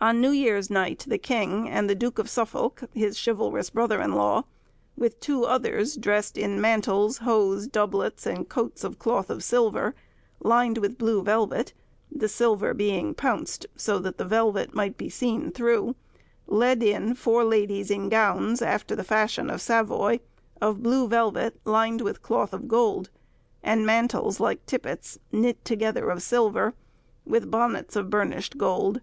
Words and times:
On 0.00 0.18
New 0.18 0.30
Year's 0.30 0.70
Night 0.70 1.04
the 1.06 1.18
king 1.18 1.68
and 1.68 1.90
the 1.90 1.94
Duke 1.94 2.18
of 2.18 2.30
Suffolk, 2.30 2.84
his 2.94 3.18
chivalrous 3.22 3.68
brother 3.68 4.00
in 4.00 4.14
law, 4.14 4.44
with 4.96 5.20
two 5.20 5.44
others, 5.44 5.94
dressed 5.94 6.38
in 6.38 6.58
mantles, 6.58 7.18
hose, 7.18 7.66
doublets, 7.66 8.24
and 8.24 8.48
coats 8.48 8.82
of 8.82 8.98
cloth 8.98 9.28
of 9.28 9.44
silver, 9.44 9.94
lined 10.40 10.78
with 10.78 10.96
blue 10.96 11.20
velvet, 11.22 11.74
the 12.10 12.30
silver 12.30 12.72
being 12.72 13.12
pounsed, 13.12 13.66
so 13.76 13.98
that 13.98 14.16
the 14.16 14.24
velvet 14.24 14.74
might 14.74 14.96
be 14.96 15.10
seen 15.10 15.50
through, 15.50 15.94
led 16.46 16.82
in 16.82 17.12
four 17.14 17.44
ladies 17.44 17.90
in 17.90 18.08
gowns, 18.08 18.62
after 18.62 18.96
the 18.96 19.04
fashion 19.04 19.50
of 19.50 19.60
Savoy, 19.60 20.20
of 20.62 20.82
blue 20.82 21.06
velvet, 21.06 21.60
lined 21.66 22.00
with 22.00 22.22
cloth 22.22 22.54
of 22.54 22.68
gold; 22.68 23.10
and 23.62 23.84
mantles 23.84 24.40
like 24.40 24.64
tippets, 24.64 25.18
knit 25.30 25.62
together 25.62 26.08
of 26.08 26.22
silver; 26.22 26.72
with 27.26 27.50
bonnets 27.50 27.96
of 27.96 28.08
burnished 28.08 28.56
gold. 28.56 29.02